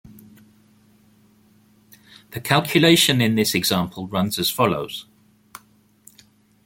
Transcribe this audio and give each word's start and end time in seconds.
The 2.31 2.41
calculation 2.41 3.21
in 3.21 3.35
this 3.35 3.53
example 3.53 4.07
runs 4.07 4.39
as 4.39 4.49
follows. 4.49 5.05